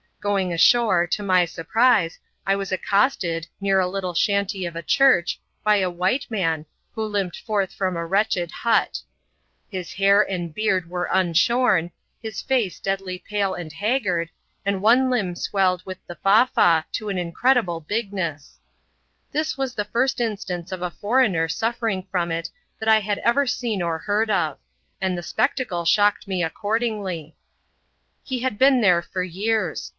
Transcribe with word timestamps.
Going 0.19 0.53
ashore, 0.53 1.07
to 1.07 1.23
my 1.23 1.45
surprise, 1.45 2.19
I 2.45 2.55
was 2.55 2.71
accosted, 2.71 3.47
near 3.59 3.79
a 3.79 3.87
little 3.87 4.13
6hanty 4.13 4.67
of 4.67 4.75
a 4.75 4.83
church, 4.83 5.39
by 5.63 5.77
a 5.77 5.89
white 5.89 6.25
man, 6.29 6.67
who 6.93 7.03
limped 7.03 7.37
forth 7.39 7.71
from 7.73 7.97
a 7.97 8.05
wretched 8.05 8.51
hut. 8.51 8.99
His 9.69 9.93
hair 9.93 10.21
and 10.21 10.53
beard 10.53 10.87
were 10.89 11.09
unshorn, 11.11 11.91
his 12.21 12.41
fece 12.41 12.79
deadly 12.79 13.17
pale 13.17 13.55
and 13.55 13.73
haggard, 13.73 14.29
and 14.65 14.81
one 14.81 15.09
limb 15.09 15.35
swelled 15.35 15.83
with 15.85 15.97
the 16.05 16.15
Fa 16.15 16.49
Fa 16.53 16.85
to 16.93 17.09
an 17.09 17.17
incredible 17.17 17.79
bigness. 17.79 18.59
This 19.31 19.57
was 19.57 19.73
the 19.73 19.85
first 19.85 20.19
instance 20.21 20.71
of 20.71 20.83
a 20.83 20.91
foreigner 20.91 21.47
suffering, 21.47 22.07
from 22.11 22.31
it 22.31 22.49
that 22.79 22.89
I 22.89 22.99
had 22.99 23.17
ever 23.19 23.47
seen 23.47 23.81
or 23.81 23.97
heard 23.99 24.29
of; 24.29 24.59
and 24.99 25.17
the 25.17 25.23
spectacle 25.23 25.85
shocked 25.85 26.27
me 26.27 26.43
accordingly. 26.43 27.35
He 28.23 28.39
had 28.41 28.59
been 28.59 28.81
there 28.81 29.01
for 29.01 29.23
years. 29.23 29.89